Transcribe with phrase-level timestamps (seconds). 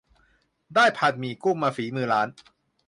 [0.75, 2.27] ได้ผัดหมี่กุ้งมาฝีมือร้าน